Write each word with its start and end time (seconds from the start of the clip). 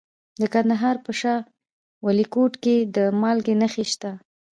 د 0.41 0.43
کندهار 0.53 0.95
په 1.05 1.11
شاه 1.19 1.41
ولیکوټ 2.05 2.53
کې 2.63 2.75
د 2.95 2.97
مالګې 3.21 3.55
نښې 3.61 3.85
شته. 3.91 4.11